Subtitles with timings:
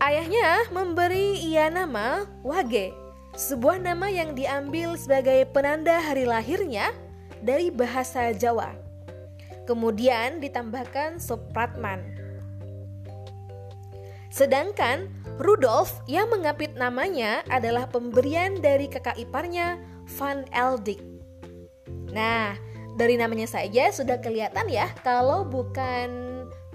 [0.00, 3.03] Ayahnya memberi ia nama Wage
[3.34, 6.94] sebuah nama yang diambil sebagai penanda hari lahirnya
[7.42, 8.78] dari bahasa Jawa.
[9.66, 11.98] Kemudian ditambahkan Supratman.
[14.30, 19.78] Sedangkan Rudolf yang mengapit namanya adalah pemberian dari kakak iparnya
[20.18, 21.02] Van Eldik.
[22.14, 22.54] Nah,
[22.94, 26.10] dari namanya saja sudah kelihatan ya kalau bukan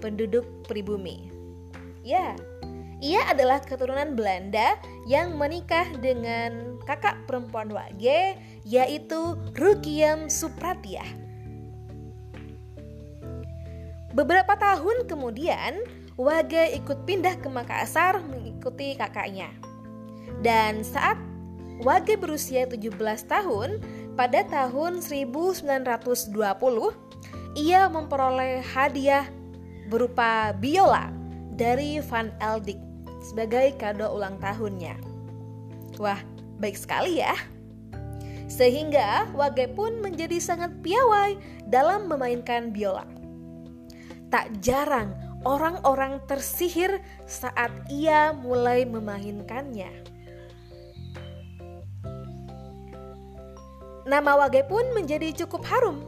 [0.00, 1.32] penduduk pribumi.
[2.00, 2.36] Ya,
[3.00, 4.76] ia adalah keturunan Belanda
[5.08, 8.36] yang menikah dengan kakak perempuan Wage
[8.68, 11.04] yaitu Rukiem Supratia.
[14.12, 15.80] Beberapa tahun kemudian,
[16.20, 19.48] Wage ikut pindah ke Makassar mengikuti kakaknya.
[20.44, 21.16] Dan saat
[21.80, 22.92] Wage berusia 17
[23.24, 23.80] tahun,
[24.12, 25.56] pada tahun 1920,
[27.56, 29.24] ia memperoleh hadiah
[29.88, 31.08] berupa biola
[31.56, 32.89] dari Van Eldik
[33.30, 34.98] sebagai kado ulang tahunnya.
[36.02, 36.18] Wah,
[36.58, 37.38] baik sekali ya.
[38.50, 41.38] Sehingga Wage pun menjadi sangat piawai
[41.70, 43.06] dalam memainkan biola.
[44.34, 45.14] Tak jarang
[45.46, 46.98] orang-orang tersihir
[47.30, 50.02] saat ia mulai memainkannya.
[54.10, 56.02] Nama Wage pun menjadi cukup harum.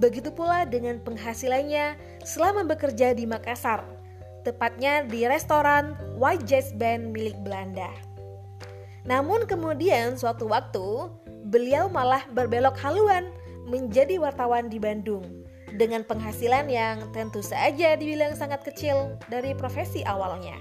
[0.00, 4.03] Begitu pula dengan penghasilannya selama bekerja di Makassar
[4.44, 7.90] tepatnya di restoran White Jazz Band milik Belanda.
[9.08, 11.08] Namun kemudian suatu waktu,
[11.48, 13.28] beliau malah berbelok haluan
[13.68, 15.24] menjadi wartawan di Bandung
[15.74, 20.56] dengan penghasilan yang tentu saja dibilang sangat kecil dari profesi awalnya.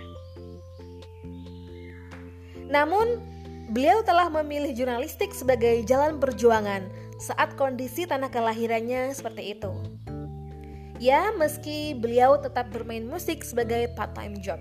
[2.68, 3.22] Namun,
[3.70, 6.90] beliau telah memilih jurnalistik sebagai jalan perjuangan
[7.22, 9.72] saat kondisi tanah kelahirannya seperti itu.
[11.03, 14.56] Ya, meski beliau tetap bermain musik sebagai part-time job.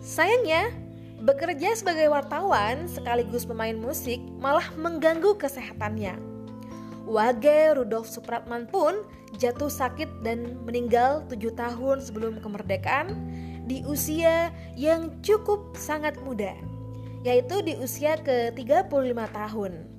[0.00, 0.72] Sayangnya,
[1.20, 6.16] bekerja sebagai wartawan sekaligus pemain musik malah mengganggu kesehatannya.
[7.04, 9.04] Wage Rudolf Supratman pun
[9.36, 13.12] jatuh sakit dan meninggal tujuh tahun sebelum kemerdekaan
[13.68, 14.48] di usia
[14.80, 16.56] yang cukup sangat muda,
[17.20, 19.97] yaitu di usia ke-35 tahun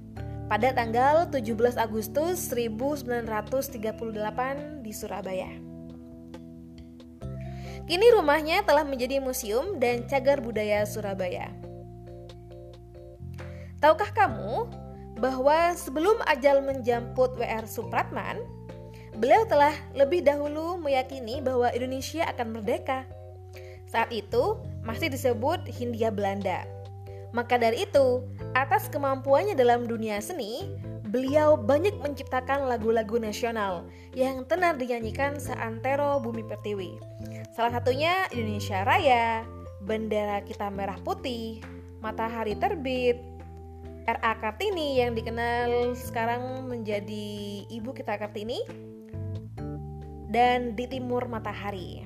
[0.50, 5.54] pada tanggal 17 Agustus 1938 di Surabaya.
[7.86, 11.54] Kini rumahnya telah menjadi museum dan cagar budaya Surabaya.
[13.78, 14.74] Tahukah kamu
[15.22, 18.42] bahwa sebelum ajal menjemput WR Supratman,
[19.22, 23.06] beliau telah lebih dahulu meyakini bahwa Indonesia akan merdeka.
[23.86, 26.79] Saat itu masih disebut Hindia Belanda
[27.36, 28.26] maka dari itu,
[28.58, 30.74] atas kemampuannya dalam dunia seni,
[31.10, 37.02] beliau banyak menciptakan lagu-lagu nasional yang tenar dinyanyikan seantero bumi pertiwi.
[37.54, 39.42] Salah satunya Indonesia Raya,
[39.82, 41.66] Bendera Kita Merah Putih,
[42.00, 43.18] Matahari Terbit,
[44.06, 44.38] R.A.
[44.42, 48.62] Kartini yang dikenal sekarang menjadi Ibu Kita Kartini,
[50.30, 52.06] dan Di Timur Matahari.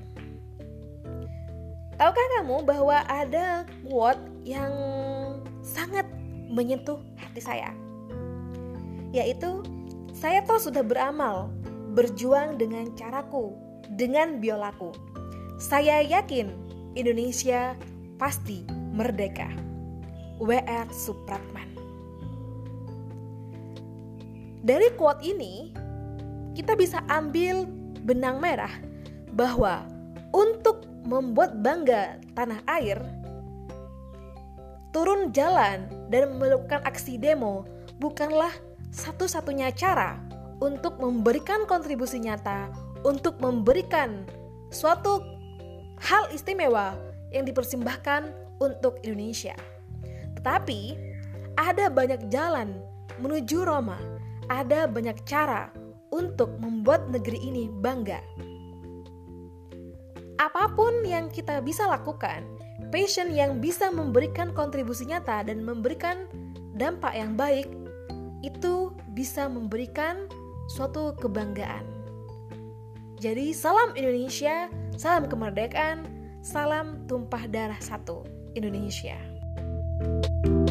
[1.99, 4.73] Tahukah kamu bahwa ada quote yang
[5.83, 6.07] sangat
[6.47, 7.75] menyentuh hati saya?
[9.11, 9.67] Yaitu,
[10.15, 11.51] saya toh sudah beramal,
[11.91, 13.51] berjuang dengan caraku,
[13.99, 14.95] dengan biolaku.
[15.59, 16.55] Saya yakin
[16.95, 17.75] Indonesia
[18.15, 18.63] pasti
[18.95, 19.51] merdeka.
[20.39, 20.89] W.R.
[20.89, 21.69] Supratman
[24.63, 25.75] Dari quote ini,
[26.55, 27.67] kita bisa ambil
[28.07, 28.71] benang merah
[29.35, 29.83] bahwa
[30.31, 32.97] untuk membuat bangga tanah air,
[34.93, 37.65] turun jalan dan melakukan aksi demo
[37.97, 38.53] bukanlah
[38.93, 40.21] satu-satunya cara
[40.61, 42.69] untuk memberikan kontribusi nyata,
[43.01, 44.23] untuk memberikan
[44.69, 45.19] suatu
[45.99, 46.95] hal istimewa
[47.33, 48.31] yang dipersembahkan
[48.61, 49.57] untuk Indonesia.
[50.39, 50.95] Tetapi
[51.57, 52.77] ada banyak jalan
[53.17, 53.97] menuju Roma,
[54.47, 55.73] ada banyak cara
[56.13, 58.21] untuk membuat negeri ini bangga.
[60.37, 62.45] Apa pun yang kita bisa lakukan,
[62.93, 66.29] passion yang bisa memberikan kontribusi nyata dan memberikan
[66.77, 67.65] dampak yang baik,
[68.45, 70.29] itu bisa memberikan
[70.77, 71.81] suatu kebanggaan.
[73.17, 76.05] Jadi, salam Indonesia, salam kemerdekaan,
[76.45, 78.21] salam tumpah darah satu
[78.53, 79.17] Indonesia.
[80.03, 80.62] thank you